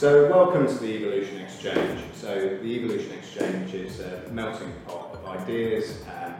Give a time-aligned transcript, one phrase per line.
[0.00, 2.00] So welcome to the Evolution Exchange.
[2.14, 6.34] So the Evolution Exchange is a melting pot of ideas and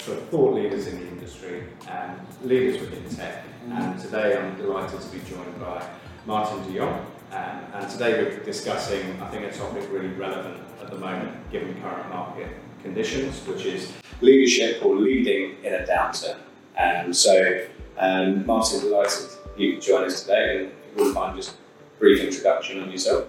[0.00, 3.44] for thought leaders in the industry and leaders within tech.
[3.70, 5.88] And today I'm delighted to be joined by
[6.26, 7.06] Martin de Jong.
[7.30, 11.80] Um, and today we're discussing, I think, a topic really relevant at the moment, given
[11.80, 12.48] current market
[12.82, 13.90] conditions, which is
[14.20, 16.36] leadership or leading in a downturn.
[16.78, 17.64] Um, so,
[17.96, 21.56] um, Martin, delighted you could join us today, and if you would mind just
[22.02, 23.28] brief introduction on yourself.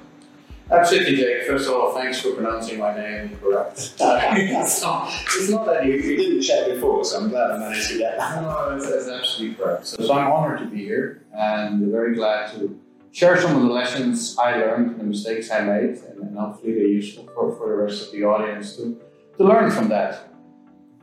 [0.72, 1.44] Absolutely, Jake.
[1.44, 3.78] First of all, thanks for pronouncing my name correct.
[4.00, 7.90] it's, not, it's not that you, We didn't check before, so I'm glad I managed
[7.90, 8.42] to get that.
[8.42, 9.86] No, that's, that's absolutely correct.
[9.86, 12.80] So, so I'm honored to be here and very glad to
[13.12, 16.88] share some of the lessons I learned, the mistakes I made, and, and hopefully they're
[16.88, 19.00] useful for, for the rest of the audience to,
[19.38, 20.30] to learn from that.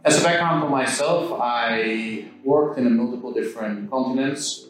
[0.05, 4.67] As a background for myself, I worked in multiple different continents.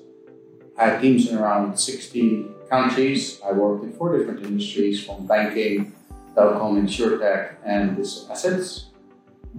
[0.76, 3.40] I had teams in around 60 countries.
[3.44, 5.92] I worked in four different industries from banking,
[6.36, 8.86] telecom, insurtech, and digital assets.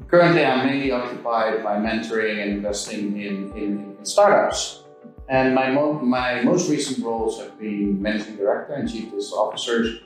[0.08, 4.83] Currently, I'm mainly occupied by mentoring and investing in, in, in startups.
[5.27, 10.02] And my, mo- my most recent roles have been managing director and chief business officers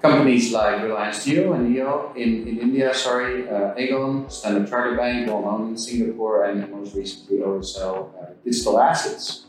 [0.00, 5.28] companies like Reliance Jio and Neo in, in India, sorry, uh, Aegon, Standard Chartered Bank,
[5.28, 9.46] well known in Singapore, and most recently OSL uh, Digital Assets.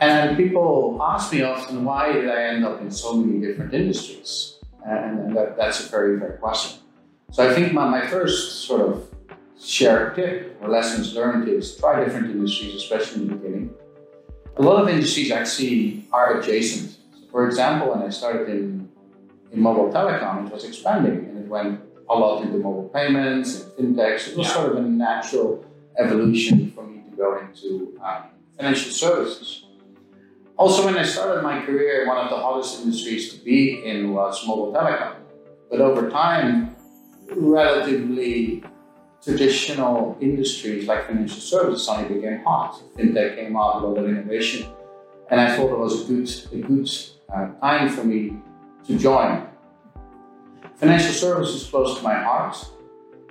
[0.00, 4.58] And people ask me often, why did I end up in so many different industries?
[4.84, 6.80] And, that, that's a very fair question.
[7.30, 9.06] So I think my, my first sort of
[9.62, 13.70] shared tip or lessons learned is try different industries, especially in the beginning.
[14.56, 16.90] A lot of industries actually are adjacent.
[17.14, 18.88] So for example, when I started in,
[19.52, 23.96] in mobile telecom, it was expanding and it went a lot into mobile payments and
[23.96, 24.28] fintechs.
[24.28, 24.54] It was Yeah.
[24.54, 25.64] sort of a natural
[25.98, 28.24] evolution for me to go into um,
[28.56, 29.64] financial services.
[30.62, 34.46] Also, when I started my career, one of the hottest industries to be in was
[34.46, 35.16] mobile telecom.
[35.68, 36.76] But over time,
[37.34, 38.62] relatively
[39.24, 42.80] traditional industries like financial services suddenly became hot.
[42.96, 44.70] Fintech came out, a lot of innovation,
[45.32, 46.88] and I thought it was a good, a good
[47.34, 48.36] uh, time for me
[48.86, 49.48] to join.
[50.76, 52.54] Financial services close to my heart.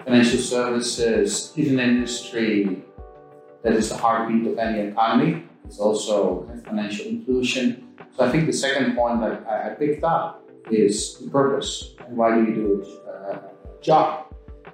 [0.03, 2.83] Financial services is an industry
[3.63, 5.45] that is the heartbeat of any economy.
[5.71, 7.95] It's also financial inclusion.
[8.17, 12.35] So I think the second point that I picked up is the purpose and why
[12.35, 13.39] do you do a uh,
[13.81, 14.25] job?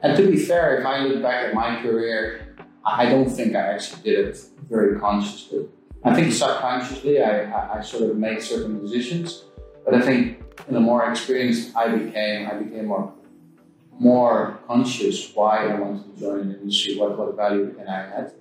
[0.01, 3.73] And to be fair, if I look back at my career, I don't think I
[3.73, 5.69] actually did it very consciously.
[6.03, 9.43] I think subconsciously I, I, sort of made certain decisions,
[9.85, 13.13] but I think in the more experienced I became, I became more
[13.99, 18.33] more conscious why I wanted to join an industry, what, what value can I add.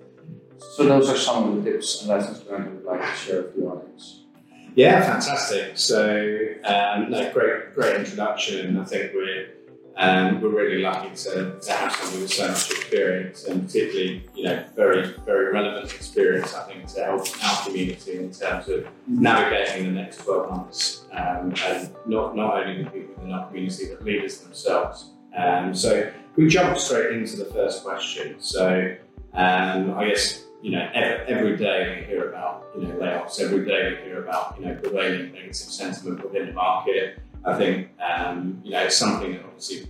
[0.59, 3.41] So those are some of the tips and lessons learned I would like to share
[3.43, 4.23] with the audience.
[4.75, 5.77] Yeah, fantastic.
[5.77, 6.29] So,
[6.63, 8.77] um, no, great, great introduction.
[8.77, 9.49] I think we're
[9.99, 14.43] um, we're really lucky to, to have someone with so much experience, and particularly, you
[14.43, 16.53] know, very, very relevant experience.
[16.53, 21.53] I think to help our community in terms of navigating the next twelve months, um,
[21.65, 25.09] and not not only the people in our community, but leaders themselves.
[25.35, 28.35] Um, so, we jump straight into the first question.
[28.37, 28.95] So,
[29.33, 33.39] um, I guess you know, every, every day we hear about, you know, layoffs.
[33.39, 37.19] Every day we hear about, you know, prevailing negative sentiment within the market.
[37.45, 39.89] I think, um, you know, it's something that obviously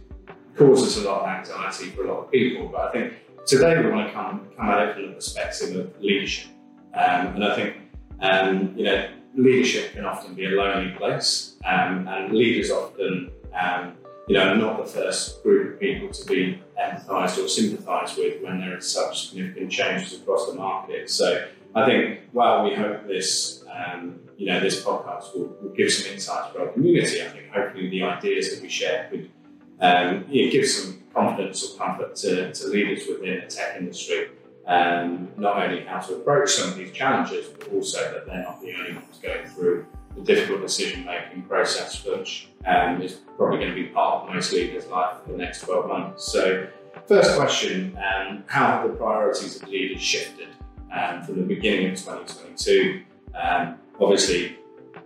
[0.55, 2.67] causes a lot of anxiety for a lot of people.
[2.67, 3.13] But I think
[3.45, 6.51] today we want to come come at it from the perspective of leadership.
[6.93, 7.75] Um, and I think,
[8.21, 13.93] um, you know, leadership can often be a lonely place, um, and leaders often, um,
[14.27, 18.59] you know, not the first group of people to be empathised or sympathised with when
[18.59, 21.09] there is such significant changes across the market.
[21.09, 25.91] So I think while we hope this, um, you know, this podcast will, will give
[25.91, 29.31] some insights for our community, I think hopefully the ideas that we share could
[29.79, 34.29] um, give some confidence or comfort to, to leaders within the tech industry.
[34.65, 38.59] Um, not only how to approach some of these challenges, but also that they're not
[38.59, 39.85] the only ones going through
[40.17, 44.51] the difficult decision making process, which um, is probably going to be part of most
[44.51, 46.31] leaders' life for the next 12 months.
[46.31, 46.67] So,
[47.07, 50.49] first question um, How have the priorities of leaders shifted
[50.91, 53.03] um, from the beginning of 2022?
[53.35, 54.57] Um, obviously,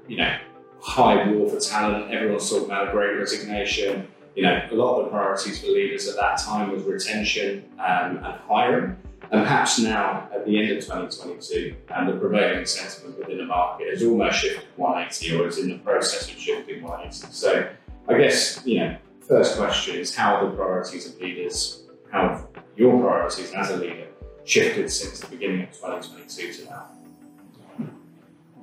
[0.07, 0.37] you know,
[0.79, 4.07] high war for talent, everyone's talking about a great resignation.
[4.35, 8.17] You know, a lot of the priorities for leaders at that time was retention um,
[8.17, 8.97] and hiring.
[9.31, 13.87] And perhaps now, at the end of 2022, and the prevailing sentiment within the market
[13.89, 17.33] has almost shifted 180 or is in the process of shifting 180.
[17.33, 17.69] So,
[18.09, 22.99] I guess, you know, first question is how the priorities of leaders, how have your
[22.99, 24.07] priorities as a leader
[24.43, 26.89] shifted since the beginning of 2022 to now?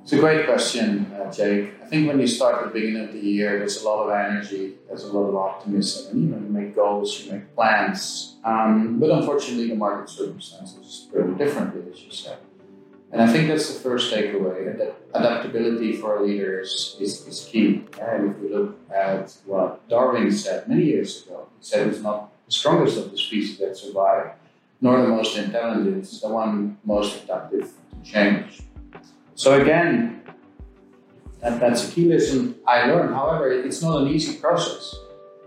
[0.09, 1.69] It's a great question, uh, Jake.
[1.83, 4.09] I think when you start at the beginning of the year, there's a lot of
[4.09, 8.37] energy, there's a lot of optimism, and you know, you make goals, you make plans.
[8.43, 12.39] Um, but unfortunately, the market circumstances very differently, as you said.
[13.11, 17.83] And I think that's the first takeaway that adaptability for leaders is, is key.
[18.01, 22.31] And if we look at what Darwin said many years ago, he said it's not
[22.47, 24.31] the strongest of the species that survive,
[24.81, 28.63] nor the most intelligent, it's the one most adaptive to change.
[29.39, 30.21] So again,
[31.39, 33.15] that, that's a key lesson I learned.
[33.15, 34.93] However, it's not an easy process.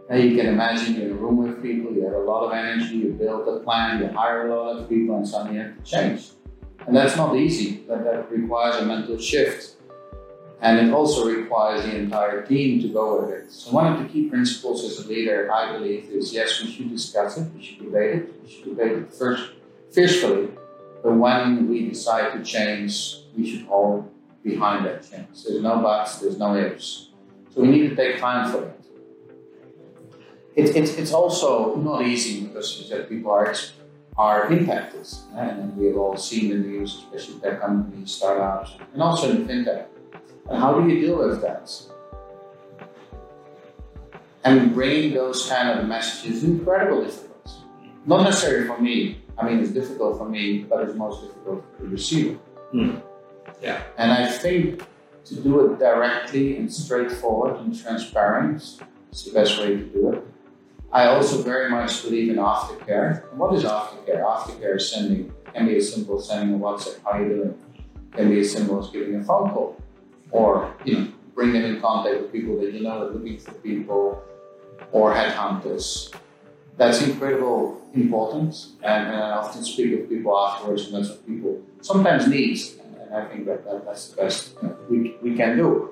[0.08, 2.54] Now you can imagine you're in a room with people, you have a lot of
[2.54, 5.76] energy, you build a plan, you hire a lot of people, and suddenly you have
[5.76, 6.30] to change.
[6.86, 7.84] And that's not easy.
[7.86, 9.76] That, that requires a mental shift.
[10.62, 13.52] And it also requires the entire team to go with it.
[13.52, 16.88] So one of the key principles as a leader, I believe, is yes, we should
[16.88, 19.52] discuss it, we should debate it, we should debate it first
[19.90, 20.48] fiercely.
[21.02, 24.10] But when we decide to change, we should all
[24.42, 25.44] behind that change.
[25.44, 27.10] There's no buts, there's no ifs.
[27.54, 28.80] So we need to take time for it.
[30.54, 33.54] It, it, it's also not easy because people are,
[34.16, 35.06] are impacted.
[35.34, 39.86] And we have all seen the news, especially tech companies, startups, and also in fintech.
[40.48, 41.70] And how do you deal with that?
[44.44, 47.50] And bringing those kind of messages is incredibly difficult.
[48.04, 49.22] Not necessarily for me.
[49.38, 52.34] I mean, it's difficult for me, but it's most difficult for the receiver.
[52.72, 52.96] Hmm.
[53.62, 53.82] Yeah.
[53.96, 54.82] And I think
[55.26, 58.60] to do it directly and straightforward and transparent
[59.12, 60.26] is the best way to do it.
[60.92, 63.30] I also very much believe in aftercare.
[63.30, 64.22] And what is aftercare?
[64.22, 67.58] Aftercare is sending, can be as simple as sending a WhatsApp, how you doing?
[68.12, 69.80] Can be as simple as giving a phone call.
[70.32, 73.52] Or, you know, bring them in contact with people that you know are looking for
[73.52, 74.22] people
[74.90, 76.12] or headhunters.
[76.76, 78.66] That's incredible important.
[78.82, 82.58] And, and I often speak with people afterwards, and that's what people sometimes need.
[83.14, 84.56] I think that, that that's the best
[84.88, 85.90] we, we can do.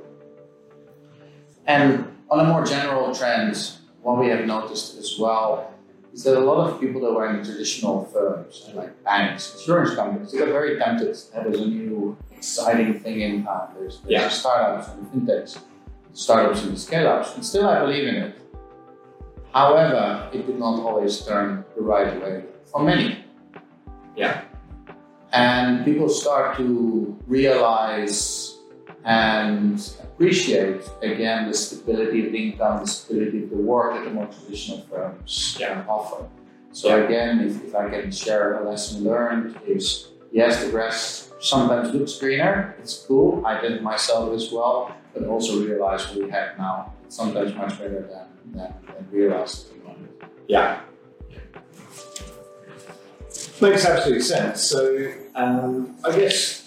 [1.67, 3.57] And on a more general trend,
[4.03, 5.73] what we have noticed as well
[6.13, 10.33] is that a lot of people that were in traditional firms, like banks, insurance companies,
[10.33, 13.75] they got very tempted that there's a new exciting thing in town.
[13.79, 14.29] There's, there's yeah.
[14.29, 15.59] startups and fintechs,
[16.13, 18.37] startups and scale ups, and still I believe in it.
[19.53, 23.25] However, it did not always turn the right way for many.
[24.17, 24.45] Yeah
[25.33, 28.59] and people start to realize
[29.05, 34.11] and appreciate again the stability of the income, the stability of the work that the
[34.11, 35.85] more traditional firms yeah.
[35.89, 36.29] offer.
[36.73, 37.05] So yeah.
[37.05, 42.19] again, if, if I can share a lesson learned is yes, the grass sometimes looks
[42.19, 42.77] greener.
[42.79, 43.45] It's cool.
[43.47, 46.93] I did myself as well, but also realize what we have now.
[47.09, 50.23] Sometimes much better than than, than realized at the moment.
[50.47, 50.81] Yeah.
[53.61, 54.63] Makes absolute sense.
[54.63, 56.65] So um, I guess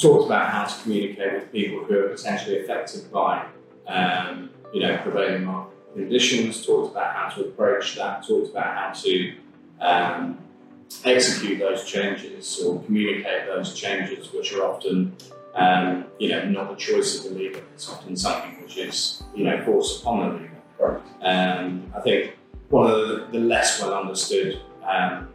[0.00, 3.44] talked about how to communicate with people who are potentially affected by
[3.86, 6.64] um, you know prevailing market conditions.
[6.64, 8.26] Talked about how to approach that.
[8.26, 9.34] Talked about how to
[9.80, 10.38] um,
[11.04, 15.14] execute those changes or communicate those changes, which are often
[15.54, 17.60] um, you know not the choice of the leader.
[17.74, 20.50] It's often something which is you know forced upon the leader.
[20.78, 21.00] Right.
[21.20, 22.38] Um, I think
[22.70, 25.28] one of the, the less well understood um,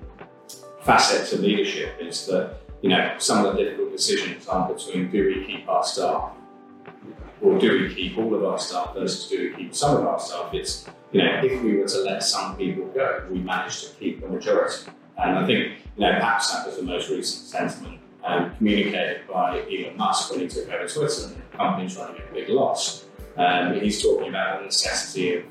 [0.86, 5.26] facets of leadership is that you know some of the difficult decisions are between do
[5.28, 6.32] we keep our staff
[7.42, 10.20] or do we keep all of our staff versus do we keep some of our
[10.20, 10.54] staff.
[10.54, 14.22] It's you know if we were to let some people go, we managed to keep
[14.22, 14.92] the majority.
[15.18, 19.62] And I think you know perhaps that was the most recent sentiment um, communicated by
[19.62, 23.06] Elon Musk when he took over Twitter and the company's running a big loss.
[23.38, 25.44] Um, he's talking about the necessity of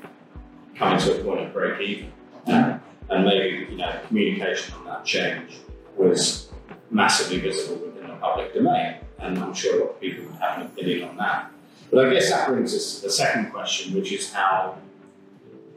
[0.75, 2.11] coming to a point of break even.
[2.47, 2.74] Um,
[3.09, 5.59] and maybe you know communication on that change
[5.97, 6.49] was
[6.89, 10.59] massively visible within the public domain, and I'm sure a lot of people would have
[10.59, 11.51] an opinion on that.
[11.91, 14.77] But I guess that brings us to the second question, which is how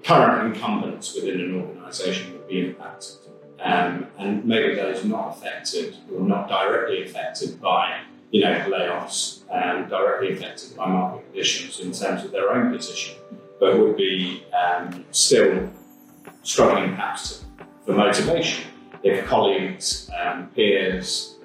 [0.03, 3.17] current incumbents within an organisation would be impacted,
[3.61, 9.89] um, and maybe those not affected or not directly affected by you know layoffs, and
[9.89, 13.17] directly affected by market conditions in terms of their own position,
[13.61, 15.71] but would be um, still
[16.49, 17.45] struggling perhaps
[17.85, 18.65] for motivation.
[19.03, 21.37] If colleagues, um, peers,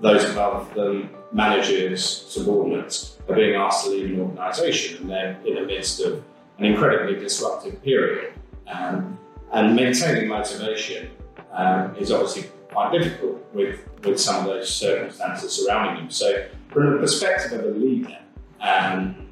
[0.00, 5.54] those above them, managers, subordinates are being asked to leave an organisation and they're in
[5.54, 6.24] the midst of
[6.58, 8.34] an incredibly disruptive period.
[8.66, 9.16] Um,
[9.52, 11.08] and maintaining motivation
[11.52, 16.10] um, is obviously quite difficult with, with some of those circumstances surrounding them.
[16.10, 18.18] So, from the perspective of a leader,
[18.60, 19.28] um,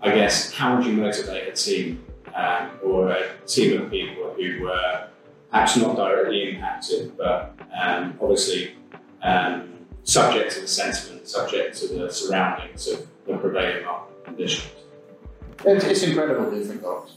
[0.00, 2.02] I guess, how would you motivate a team
[2.38, 5.08] um, or a team of people who were
[5.50, 8.74] perhaps not directly impacted, but um, obviously
[9.22, 9.68] um,
[10.04, 14.72] subject to the sentiment, subject to the surroundings of the prevailing market conditions.
[15.64, 17.10] It's, it's incredibly difficult.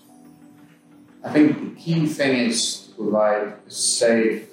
[1.24, 4.50] I think the key thing is to provide a safe,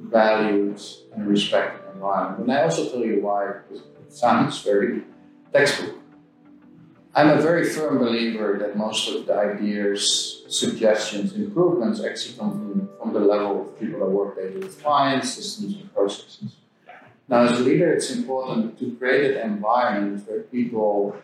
[0.00, 0.80] valued,
[1.12, 2.44] and respected environment.
[2.44, 5.02] And I also tell you why, because it sounds very
[5.52, 5.97] textbook.
[7.18, 12.88] I'm a very firm believer that most of the ideas, suggestions, improvements actually come from,
[12.96, 16.54] from the level of people that work daily with clients, systems, and processes.
[17.26, 21.16] Now, as a leader, it's important to create an environment where people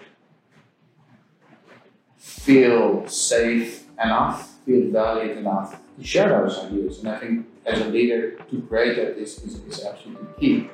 [2.16, 6.98] feel safe enough, feel valued enough to share those ideas.
[6.98, 10.68] And I think as a leader, to create that is, is, is absolutely key.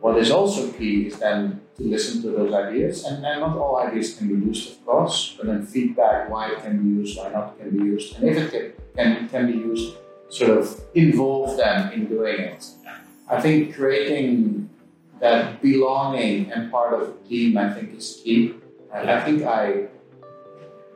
[0.00, 3.78] What is also key is then to listen to those ideas, and, and not all
[3.78, 7.30] ideas can be used, of course, but then feedback why it can be used, why
[7.30, 9.94] not can be used, and if it can, can, can be used,
[10.28, 12.64] sort of involve them in doing it.
[13.28, 14.70] I think creating
[15.20, 18.54] that belonging and part of a team, I think, is key.
[18.92, 19.88] And I think I,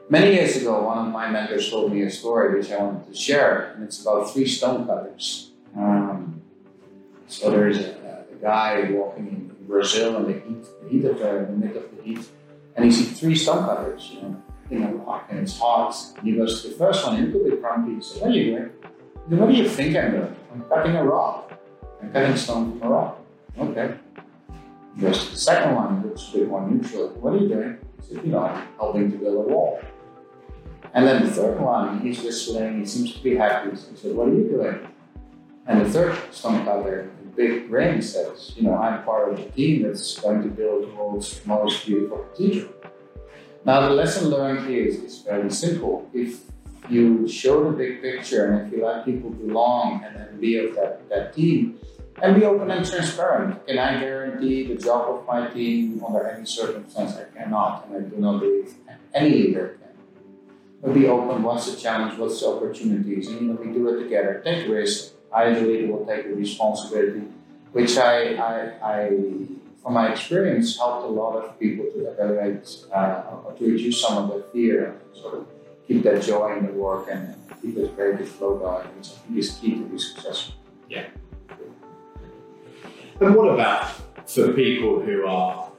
[0.08, 3.14] many years ago, one of my mentors told me a story which I wanted to
[3.14, 5.50] share, and it's about three stonecutters.
[5.76, 6.40] Um,
[7.26, 8.01] so there's a, a,
[8.42, 12.28] guy walking in Brazil in the heat, the heat of the, the of the heat,
[12.76, 15.94] and he sees three stonecutters, you know, in a rock, and it's hot.
[16.18, 17.94] And he goes to the first one, he he's a bit grumpy.
[17.94, 18.70] He says, "What are you doing?"
[19.40, 20.36] "What do you think I'm doing?
[20.52, 21.52] I'm cutting a rock.
[22.02, 23.18] I'm cutting stone from a rock."
[23.58, 23.94] Okay.
[25.00, 27.08] Goes to the second one, he looks a bit more neutral.
[27.20, 27.78] What are you doing?
[28.00, 29.80] He said, you know, I'm helping to build a wall.
[30.92, 33.70] And then the third one, he's whistling, he seems to be happy.
[33.70, 34.86] He said, What are you doing?
[35.66, 39.82] And the third stonecutter, the big brain says, You know, I'm part of the team
[39.82, 42.72] that's going to build the world's most beautiful cathedral.
[43.64, 46.10] Now, the lesson learned is, is very simple.
[46.12, 46.40] If
[46.88, 50.74] you show the big picture and if you let people belong and then be of
[50.74, 51.78] that, that team,
[52.20, 53.66] and be open and transparent.
[53.66, 57.16] Can I guarantee the job of my team under any circumstance?
[57.16, 58.74] I cannot, and I do not believe
[59.14, 59.88] any leader can.
[60.82, 61.42] But be open.
[61.42, 62.18] What's the challenge?
[62.18, 63.28] What's the opportunities?
[63.28, 64.42] And you know, we do it together.
[64.44, 65.14] Take risk.
[65.34, 67.26] I leader will take the responsibility,
[67.72, 69.10] which I, I, I
[69.82, 74.16] from my experience, helped a lot of people to evaluate uh, or to reduce some
[74.18, 75.46] of their fear and sort of
[75.88, 79.14] keep that joy in the work and, and keep that creative flow going, which I
[79.26, 80.54] think is key to be successful.
[80.88, 81.06] Yeah.
[83.20, 83.90] And what about
[84.28, 85.71] for people who are,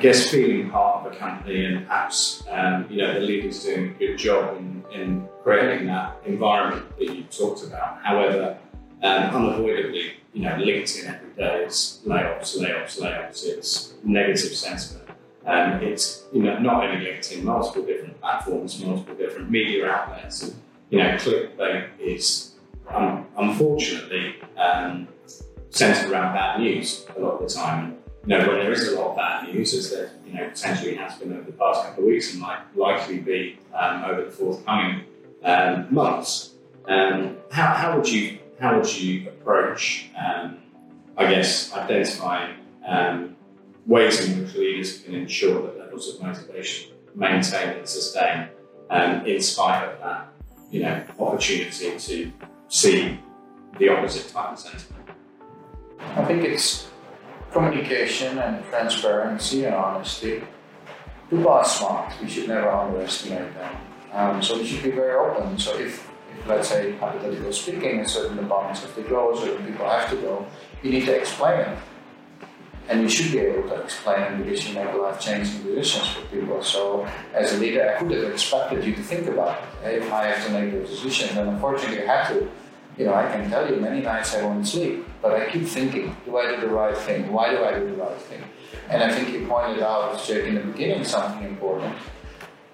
[0.00, 3.90] I guess, feeling part of a company and perhaps um, you know the leader's doing
[3.90, 8.02] a good job in, in creating that environment that you talked about.
[8.02, 8.56] However,
[9.02, 13.44] um, unavoidably, you know, LinkedIn every day is layoffs, layoffs, layoffs.
[13.44, 15.06] It's negative sentiment.
[15.44, 20.54] Um, it's you know not only LinkedIn, multiple different platforms, multiple different media outlets, and
[20.88, 22.54] you know clickbait is
[22.88, 24.36] um, unfortunately
[25.68, 27.99] centered around bad news a lot of the time.
[28.26, 30.94] You know, when there is a lot of bad news, as there you know potentially
[30.96, 34.30] has been over the past couple of weeks and might likely be um, over the
[34.30, 35.04] forthcoming
[35.42, 36.52] um, months,
[36.86, 40.58] um, how, how would you how would you approach, um,
[41.16, 42.56] I guess, identifying
[43.86, 48.48] ways in which leaders can ensure that levels of motivation maintain and sustain
[49.24, 50.28] in spite of that,
[50.70, 52.32] you know, opportunity to
[52.68, 53.18] see
[53.78, 55.08] the opposite type of sentiment?
[55.98, 56.89] I think it's
[57.52, 60.42] communication and transparency and honesty.
[61.28, 62.12] People are smart.
[62.20, 63.76] We should never underestimate them.
[64.12, 65.58] Um, so we should be very open.
[65.58, 69.88] So if, if let's say, hypothetically speaking, a certain departments have to go, certain people
[69.88, 70.46] have to go,
[70.82, 71.78] you need to explain it.
[72.88, 76.60] And you should be able to explain because you make life changing decisions for people.
[76.60, 80.02] So as a leader, I would have expected you to think about it.
[80.02, 82.50] If I have to make those decision, and unfortunately I have to,
[82.98, 86.16] you know, I can tell you many nights I won't sleep, but I keep thinking,
[86.24, 87.32] do I do the right thing?
[87.32, 88.42] Why do I do the right thing?
[88.88, 91.94] And I think you pointed out, Jake, in the beginning, something important.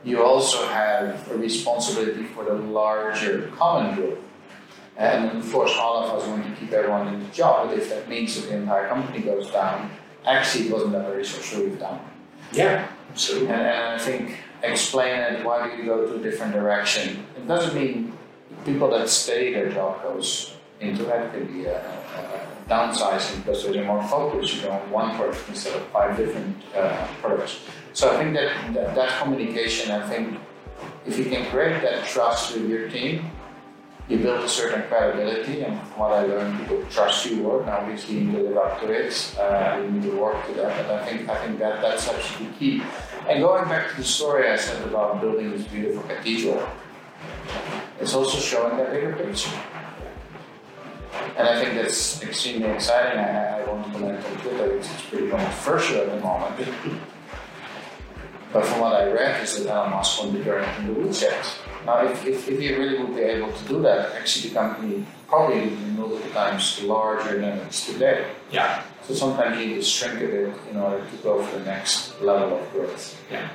[0.05, 4.19] You also have a responsibility for the larger common good.
[4.97, 7.91] And of course, all of us want to keep everyone in the job, but if
[7.91, 9.91] that means that the entire company goes down,
[10.25, 12.01] actually it wasn't that very socially down.
[12.53, 13.49] Yeah, absolutely.
[13.49, 17.27] And, and I think explain it, why do you go to a different direction?
[17.37, 18.16] It doesn't mean
[18.67, 23.77] people that stay their job goes into that could be a, a downsizing because there's
[23.77, 24.63] a more focus.
[24.63, 27.61] You on one product instead of five different uh, products.
[27.95, 30.39] So I think that, that, that communication, I think
[31.07, 33.31] if you can create that trust with your team,
[34.09, 37.67] you build a certain credibility, and from what I learned, people trust you work.
[37.67, 39.37] Now, you need to live up to it.
[39.37, 40.87] Uh, you need to work to that.
[40.87, 42.83] But I think I think that that's actually the key.
[43.29, 46.69] And going back to the story I said about building this beautiful cathedral,
[48.01, 49.51] it's also showing that bigger picture.
[51.37, 53.19] And I think that's extremely exciting.
[53.19, 56.69] I, I won't comment on Twitter, it's, it's pretty controversial at the moment.
[58.53, 61.45] But from what I read, is that Elon Musk won't be in the woodshed.
[61.85, 65.07] Now, if, if, if he really would be able to do that, actually the company
[65.29, 68.31] probably would be multiple times larger than it is today.
[68.51, 68.83] Yeah.
[69.03, 72.21] So sometimes you need to shrink a bit in order to go for the next
[72.21, 73.21] level of growth.
[73.31, 73.49] Yeah.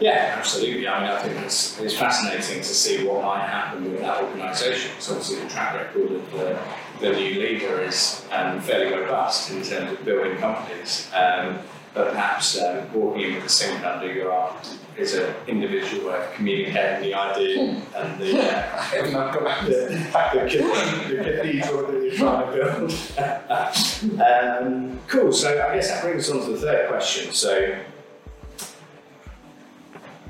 [0.00, 0.86] Yeah, absolutely.
[0.86, 4.92] I mean, I think it's, it's fascinating to see what might happen with that organisation.
[5.00, 6.58] So obviously the track record of the,
[7.00, 11.10] the new leader is um, fairly robust in terms of building companies.
[11.14, 11.58] Um,
[11.96, 14.54] but perhaps um, walking in with the sink under your arm
[14.98, 19.64] is an individual way of communicating the idea and the, uh, I have not got
[19.64, 20.74] the, the, cathedral,
[21.08, 24.20] the cathedral that you're trying to build.
[24.20, 25.32] um, cool.
[25.32, 27.32] So I guess that brings us on to the third question.
[27.32, 27.78] So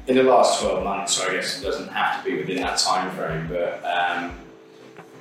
[0.07, 2.79] in the last 12 months, or I guess it doesn't have to be within that
[2.79, 4.33] time frame, but um,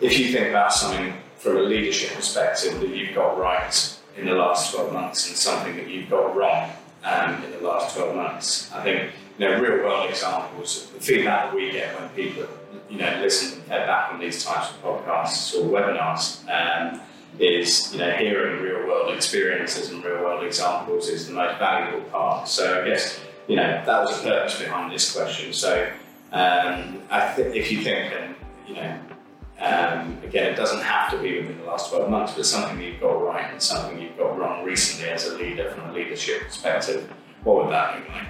[0.01, 4.33] if you think about something from a leadership perspective that you've got right in the
[4.33, 6.71] last 12 months and something that you've got wrong
[7.03, 11.47] um, in the last 12 months, I think you know, real world examples, the feedback
[11.47, 12.47] that we get when people
[12.89, 17.01] you know, listen and head back on these types of podcasts or webinars um,
[17.39, 22.01] is you know, hearing real world experiences and real world examples is the most valuable
[22.09, 22.47] part.
[22.47, 25.53] So I guess you know, that was the purpose behind this question.
[25.53, 25.89] So,
[26.31, 27.01] um,
[27.35, 28.35] th- if you think, and
[28.67, 28.99] you know,
[29.59, 32.99] um, again, it doesn't have to be within the last 12 months, but something you've
[32.99, 37.09] got right and something you've got wrong recently as a leader from a leadership perspective,
[37.43, 38.27] what would that look like?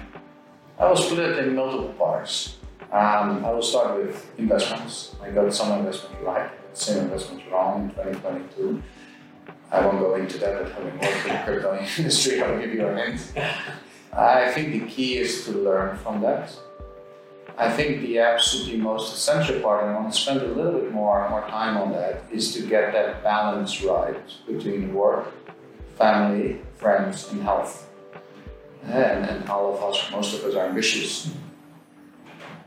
[0.78, 2.58] I will split it in multiple parts.
[2.92, 5.16] Um, I will start with investments.
[5.20, 8.82] I got some investments right, some investments wrong in 2022.
[9.72, 12.86] I won't go into that, but having worked in the crypto industry, I'll give you
[12.86, 13.32] a hint.
[14.16, 16.50] I think the key is to learn from that.
[17.58, 20.90] I think the absolutely most essential part, and I want to spend a little bit
[20.90, 25.32] more, more time on that, is to get that balance right between work,
[25.96, 27.90] family, friends, and health.
[28.84, 31.30] And, and all of us, most of us are ambitious.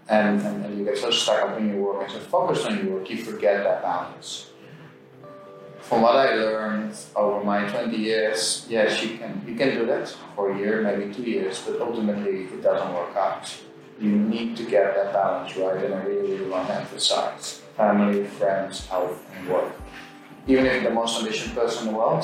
[0.07, 2.77] And, and, and you get so stuck up in your work and so focused on
[2.77, 4.49] your work, you forget that balance
[5.89, 10.07] from what I learned over my 20 years, yes, you can you can do that
[10.35, 13.51] for a year, maybe two years, but ultimately it doesn't work out.
[13.99, 18.23] You need to get that balance right, and I really, really want to emphasize family,
[18.23, 19.73] friends, health, and work.
[20.47, 22.23] Even if you're the most ambitious person in the world,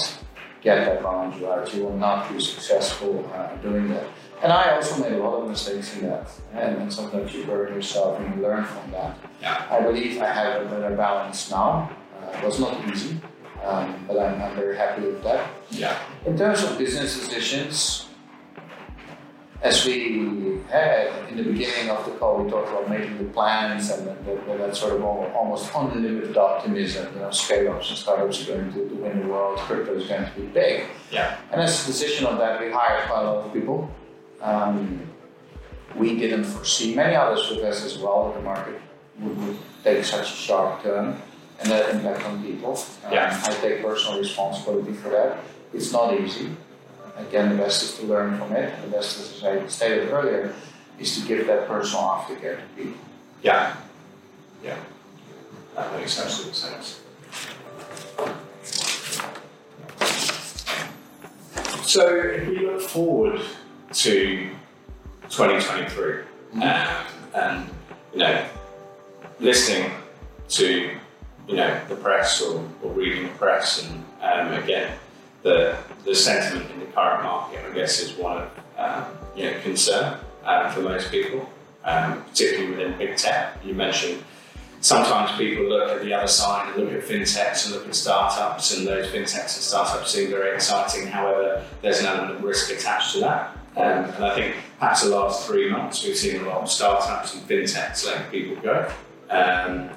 [0.62, 1.74] get that balance right.
[1.74, 4.06] You will not be successful uh, doing that.
[4.44, 7.74] And I also made a lot of mistakes in that, and, and sometimes you burn
[7.74, 9.18] yourself and you learn from that.
[9.42, 9.66] Yeah.
[9.72, 11.90] I believe I have a better balance now.
[12.22, 13.18] Uh, it was not easy
[13.66, 15.50] um, but I'm, I'm very happy with that.
[15.72, 15.98] Yeah.
[16.26, 18.08] In terms of business decisions,
[19.62, 23.90] as we had in the beginning of the call, we talked about making the plans
[23.90, 27.12] and that, that, sort of almost unlimited optimism.
[27.16, 30.26] You know, scale ups and startups are going to, win the world, crypto is going
[30.26, 30.86] to be big.
[31.12, 31.38] Yeah.
[31.52, 33.90] And as a decision of that, we hired quite a lot of people.
[34.42, 35.02] Um,
[35.96, 38.80] we didn't foresee, many others with us as well, that the market
[39.20, 41.20] would, would take such a sharp turn
[41.60, 42.78] and that impact on people.
[43.06, 43.42] Um, Yeah.
[43.44, 45.38] I take personal responsibility for that.
[45.74, 46.50] It's not easy.
[47.18, 48.74] Again, the best is to learn from it.
[48.82, 50.54] The best, as I stated earlier,
[51.00, 53.00] is to give that personal aftercare to people.
[53.42, 53.76] Yeah.
[54.64, 54.78] Yeah.
[55.76, 57.02] That makes absolute sense.
[61.86, 63.40] So if we look forward
[63.94, 64.50] to
[65.30, 66.22] 2023
[66.54, 66.62] um,
[67.34, 67.70] and
[68.14, 68.46] you know
[69.40, 69.92] listening
[70.50, 70.92] to
[71.48, 74.98] you know the press or, or reading the press and um, again
[75.44, 79.06] the the sentiment in the current market I guess is one of um,
[79.36, 81.50] you know concern um, for most people
[81.86, 83.58] um, particularly within big tech.
[83.64, 84.24] You mentioned
[84.82, 88.76] sometimes people look at the other side and look at fintechs and look at startups
[88.78, 91.08] and those fintechs and startups seem very exciting.
[91.08, 93.52] However there's an element of risk attached to that.
[93.78, 97.36] Um, and I think perhaps the last three months we've seen a lot of startups
[97.36, 98.92] and fintechs letting people go.
[99.30, 99.90] Um,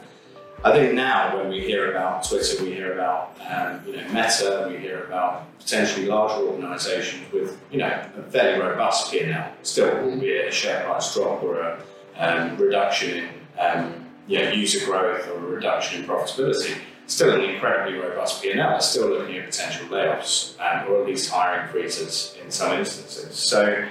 [0.64, 4.66] I think now when we hear about Twitter, we hear about um, you know Meta,
[4.68, 10.48] we hear about potentially larger organisations with you know a fairly robust P&L, still albeit
[10.48, 11.82] a share price drop or a
[12.18, 16.76] um, reduction in um, you know, user growth or a reduction in profitability.
[17.06, 18.80] Still an incredibly robust P&L.
[18.80, 23.34] Still looking at potential layoffs um, or at least hiring freezes in some instances.
[23.34, 23.86] So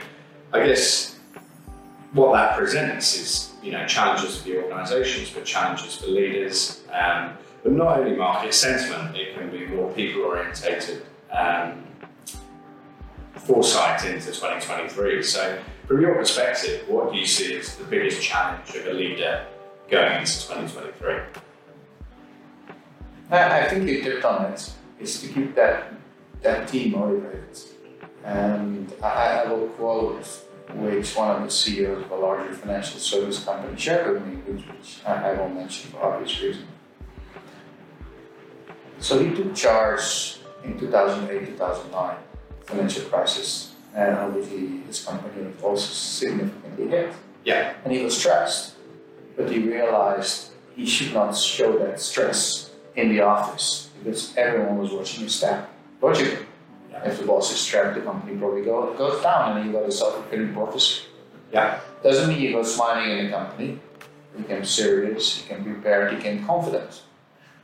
[0.54, 1.18] I guess
[2.14, 6.82] what that presents is you know, challenges for the organisations, but challenges for leaders.
[6.92, 11.84] Um, but not only market sentiment, it can be more people orientated um,
[13.34, 15.24] foresight into 2023.
[15.24, 19.46] So, from your perspective, what do you see as the biggest challenge of a leader
[19.90, 21.20] going into 2023?
[23.30, 25.94] I, think you tipped on it, is to keep that,
[26.42, 27.60] that team motivated.
[28.24, 30.26] And I, I will quote
[30.78, 34.66] which one of the CEOs of a larger financial service company shared with me, which,
[34.68, 36.66] which I, I won't mention for obvious reasons.
[39.00, 42.18] So he took charge in 2008, 2009,
[42.66, 47.14] financial crisis, and obviously his company was also significantly hit.
[47.44, 47.74] Yeah.
[47.84, 48.76] And he was stressed,
[49.36, 54.92] but he realized he should not show that stress in the office because everyone was
[54.92, 55.70] watching his step.
[56.02, 56.47] Logically.
[57.06, 59.92] If the boss is stressed, the company probably go, goes down and you got a
[59.92, 61.04] self-fulfilling prophecy.
[61.52, 61.80] Yeah.
[62.04, 63.80] Doesn't mean you go smiling in the company.
[64.36, 67.04] He became serious, he became prepared, he became confident.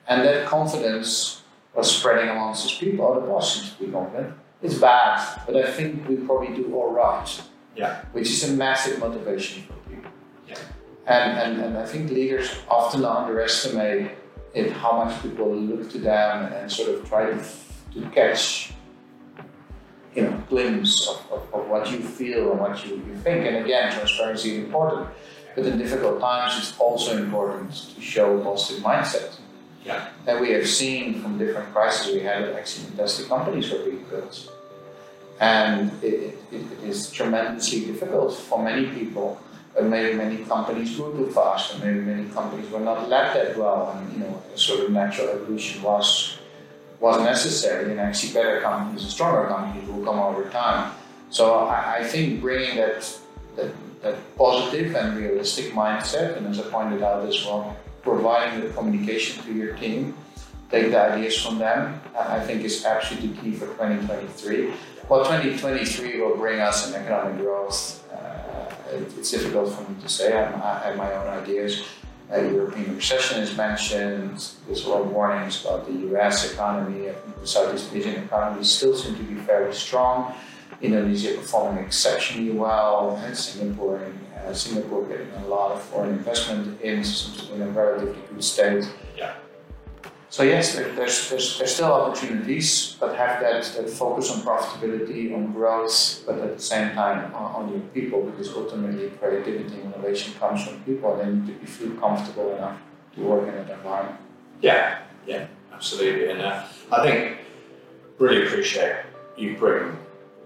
[0.07, 1.43] And that confidence
[1.75, 3.05] was spreading amongst his people.
[3.05, 4.33] Oh, the boss seems to be confident.
[4.61, 7.41] It's bad, but I think we probably do all right.
[7.75, 8.05] Yeah.
[8.11, 10.11] Which is a massive motivation for people.
[10.47, 10.57] Yeah.
[11.05, 14.11] And, and, and I think leaders often underestimate
[14.53, 17.43] it, how much people look to them and sort of try to,
[17.93, 18.71] to catch
[20.15, 23.45] you know, glimpse of, of, of, what you feel and what you, you think.
[23.45, 25.09] And again, transparency is important.
[25.55, 29.37] But in difficult times, it's also important to show a positive mindset.
[29.85, 30.07] Yeah.
[30.27, 34.05] And we have seen from different crises we had that actually fantastic companies were being
[34.09, 34.51] built.
[35.39, 39.39] And it, it, it is tremendously difficult for many people.
[39.73, 43.57] But maybe many companies grew too fast, and maybe many companies were not led that
[43.57, 46.37] well, and you know, a sort of natural evolution was
[47.03, 50.93] was necessary, and actually better companies and stronger companies will come over time.
[51.29, 52.97] So I, I think bringing that,
[53.57, 53.71] that
[54.03, 59.43] that positive and realistic mindset, and as I pointed out as well, providing the communication
[59.43, 60.15] to your team,
[60.69, 64.71] take the ideas from them, I think is absolutely key for 2023.
[65.07, 70.37] What 2023 will bring us in economic growth, uh, it's difficult for me to say.
[70.37, 71.83] I, have my own ideas.
[72.31, 74.53] Uh, European recession is mentioned.
[74.65, 77.09] There's a lot of warnings about the US economy.
[77.09, 80.33] I think the Southeast Asian economy still seem to be fairly strong.
[80.81, 84.01] Indonesia performing exceptionally well, and Singapore
[84.45, 88.21] uh, Singapore getting a lot of foreign investment in, seems to be in a relatively
[88.33, 88.85] good state.
[90.33, 95.31] So yes, there, there's, there's, there's still opportunities, but have that, that focus on profitability,
[95.31, 99.93] on growth, but at the same time on, on your people, because ultimately creativity and
[99.93, 102.79] innovation comes from people, and then you feel comfortable enough
[103.13, 104.19] to work in that environment.
[104.59, 106.31] Yeah, yeah, absolutely.
[106.31, 107.37] And uh, I think
[108.17, 109.05] really appreciate
[109.37, 109.95] you bring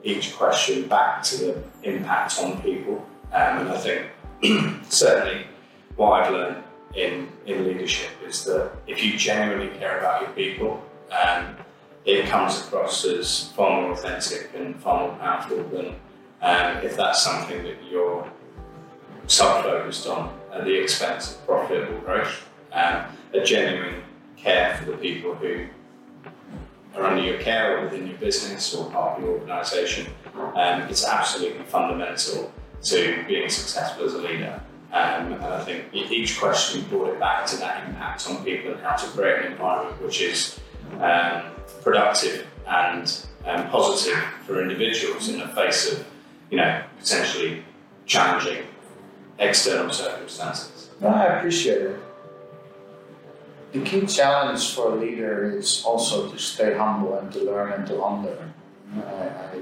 [0.04, 5.48] each question back to the impact on people um, and I think certainly
[5.96, 6.64] what I've learned
[6.98, 11.56] in, in leadership is that if you genuinely care about your people, um,
[12.06, 15.96] it comes across as far more authentic and far more powerful than
[16.42, 18.30] um, if that's something that you're
[19.28, 22.50] self-focused on at the expense of profitable growth.
[22.72, 24.04] Um, a genuine
[24.36, 25.68] care for the people who
[26.96, 30.08] are under your care or within your business or part of your organisation.
[30.36, 32.52] Um, it's absolutely fundamental
[32.84, 34.62] to being successful as a leader.
[34.94, 38.82] Um, and I think each question brought it back to that impact on people and
[38.82, 40.60] how to create an environment which is
[41.02, 41.44] um,
[41.84, 46.06] productive and um, positive for individuals in the face of,
[46.50, 47.64] you know, potentially
[48.06, 48.64] challenging
[49.40, 50.90] external circumstances.
[51.02, 52.00] No, I appreciate it.
[53.74, 57.86] The key challenge for a leader is also to stay humble and to learn and
[57.88, 58.54] to unlearn.
[58.96, 59.60] I, I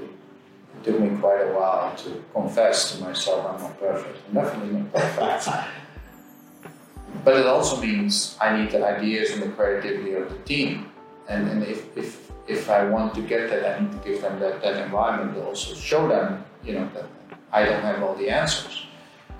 [0.86, 4.18] took me quite a while to confess to myself I'm not perfect.
[4.28, 5.48] I'm definitely not perfect.
[7.24, 10.92] but it also means I need the ideas and the creativity of the team.
[11.28, 14.38] And, and if, if, if I want to get that, I need to give them
[14.38, 17.06] that, that environment to also show them, you know, that
[17.52, 18.86] I don't have all the answers.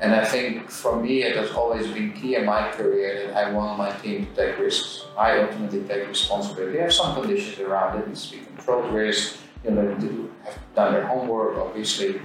[0.01, 3.53] And I think for me, it has always been key in my career that I
[3.53, 5.07] want my team to take risks.
[5.17, 6.81] I ultimately take responsibility.
[6.81, 10.93] I have some conditions around it, needs to be controlled risk, you know, have done
[10.93, 12.21] their homework, obviously,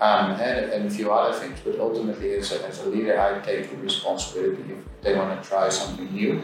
[0.00, 1.58] um, and, and, a few other things.
[1.64, 5.48] But ultimately, as a, as a leader, I take the responsibility if they want to
[5.48, 6.42] try something new.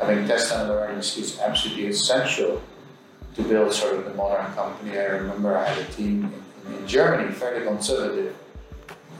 [0.00, 2.62] I think test and learn is, is absolutely essential
[3.34, 4.98] to build sort of the modern company.
[4.98, 6.32] I remember I had a team
[6.66, 8.36] in, in Germany, fairly conservative,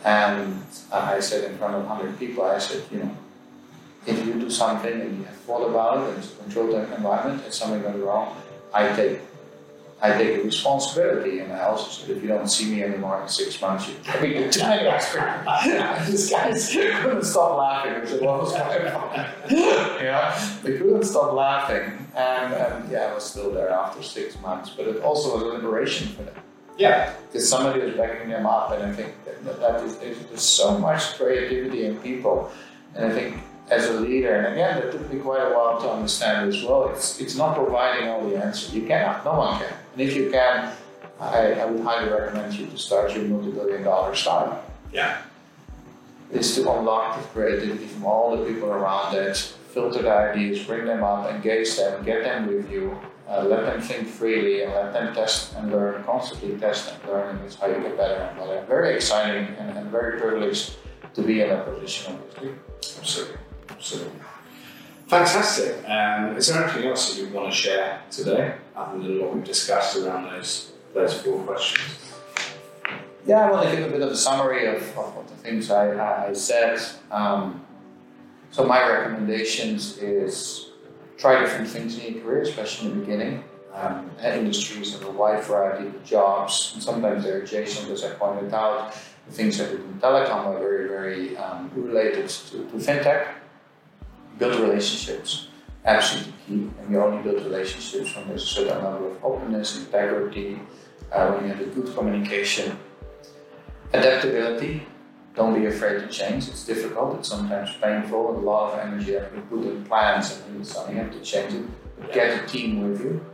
[0.04, 0.62] and
[0.92, 3.16] I said in front of 100 people, I said, you know,
[4.06, 7.44] if you do something and you have thought about it and it's a controlled environment
[7.44, 8.36] and something goes wrong,
[8.72, 9.20] I take
[10.00, 13.28] I take the responsibility, and I also said, if you don't see me anymore in
[13.28, 14.84] six months, you probably get too many
[16.08, 17.94] These guys couldn't stop laughing.
[17.94, 19.26] I said, what was going on?
[19.50, 24.70] yeah, they couldn't stop laughing, and, and yeah, I was still there after six months.
[24.70, 26.34] But it also was a liberation for them.
[26.76, 30.42] Yeah, because somebody was backing them up, and I think that, that, that is, there's
[30.42, 32.52] so much creativity in people,
[32.94, 35.90] and I think as a leader, and again, it took me quite a while to
[35.90, 36.88] understand as well.
[36.90, 38.74] It's it's not providing all the answers.
[38.74, 39.24] You cannot.
[39.24, 39.74] No one can.
[39.92, 40.72] And if you can,
[41.20, 44.70] I, I would highly recommend you to start your multi-billion-dollar startup.
[44.92, 45.22] Yeah.
[46.30, 49.36] Is to unlock the creativity from all the people around it,
[49.72, 52.96] filter the ideas, bring them up, engage them, get them with you,
[53.28, 57.30] uh, let them think freely, and let them test and learn, constantly test and learn,
[57.30, 58.64] and that's how you get better and better.
[58.68, 60.76] Very exciting and, and very privileged
[61.14, 62.52] to be in that position, obviously.
[63.00, 63.36] Absolutely.
[63.78, 64.20] Absolutely.
[65.06, 65.88] Fantastic.
[65.88, 69.44] Um, is there anything else that you want to share today, other than what we've
[69.44, 72.12] discussed around those those four questions?
[73.24, 75.70] Yeah, I want to give a bit of a summary of, of, of the things
[75.70, 76.80] I, I said.
[77.12, 77.64] Um,
[78.50, 80.70] so my recommendations is
[81.16, 83.44] try different things in your career, especially in the beginning.
[83.74, 88.52] Um, industries have a wide variety of jobs, and sometimes they're adjacent, as I pointed
[88.52, 88.94] out.
[89.26, 93.28] The things I do in telecom are very, very um, related to, to fintech.
[94.38, 95.48] Build relationships,
[95.84, 96.70] absolutely key.
[96.80, 100.60] And you only build relationships when there's a certain level of openness, integrity,
[101.12, 102.78] uh, when you have a good communication.
[103.92, 104.86] Adaptability,
[105.34, 106.48] don't be afraid to change.
[106.48, 110.40] It's difficult, it's sometimes painful, and a lot of energy have been put in plans
[110.46, 111.64] and suddenly have to change it.
[111.98, 113.24] But get a team with you.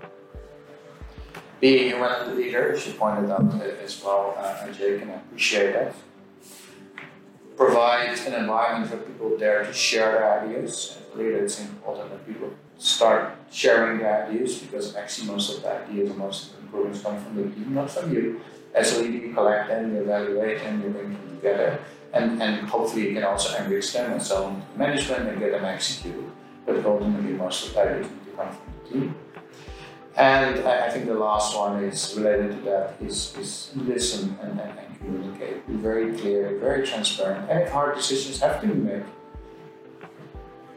[1.60, 5.72] Be a human leader, as you pointed out as well, uh, Jake, and I appreciate
[5.72, 5.94] that.
[7.56, 10.98] Provide an environment where people dare to share their ideas.
[10.98, 15.70] And believe it's important that people start sharing their ideas because actually most of the
[15.70, 18.40] ideas and most of the improvements come from the team, not from you.
[18.74, 21.78] Leader, you collect them, you evaluate them, you bring them together,
[22.12, 25.52] and, and hopefully you can also enrich them and sell them to management and get
[25.52, 26.24] them executed.
[26.66, 29.14] But ultimately, most of the ideas need to come from the team.
[30.16, 34.58] And I, I think the last one is related to that is, is listen and,
[34.58, 35.66] and communicate.
[35.66, 39.04] Be very clear, very transparent, and if hard decisions have to be made,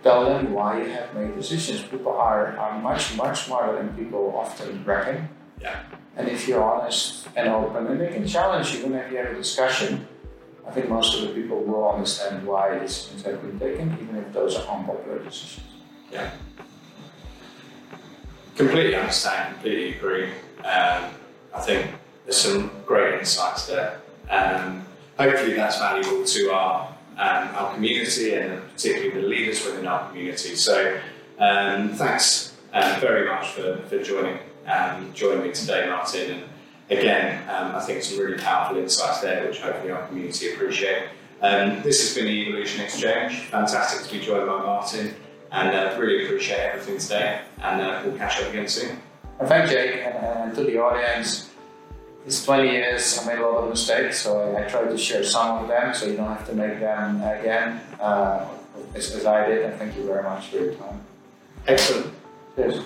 [0.03, 1.81] tell them why you have made decisions.
[1.83, 5.29] People are, are much, much smarter than people often reckon.
[5.61, 5.83] Yeah.
[6.15, 9.35] And if you're honest and open, and they can challenge you whenever you have a
[9.35, 10.07] discussion,
[10.67, 14.33] I think most of the people will understand why decisions have been taken, even if
[14.33, 15.65] those are unpopular decisions.
[16.11, 16.31] Yeah.
[18.55, 20.29] Completely understand, completely agree.
[20.59, 21.11] Um,
[21.53, 21.91] I think
[22.25, 24.01] there's some great insights there.
[24.29, 24.85] Um,
[25.17, 30.55] hopefully, that's valuable to our um, our community and particularly the leaders within our community.
[30.55, 30.99] So,
[31.39, 34.37] um, thanks uh, very much for, for joining
[34.67, 36.31] um, joining me today, Martin.
[36.31, 36.43] And
[36.89, 41.09] again, um, I think some really powerful insights there, which hopefully our community appreciate.
[41.41, 43.39] This has been the Evolution Exchange.
[43.45, 45.15] Fantastic to be joined by Martin,
[45.51, 47.41] and uh, really appreciate everything today.
[47.61, 48.99] And uh, we'll catch up again soon.
[49.45, 51.46] Thank Jake and, and to the audience.
[52.27, 55.23] It's 20 years, I made a lot of mistakes, so I, I try to share
[55.23, 58.45] some of them so you don't have to make them again, uh,
[58.93, 59.63] as, as I did.
[59.63, 60.99] And thank you very much for your time.
[61.65, 62.13] Excellent.
[62.57, 62.83] Cheers.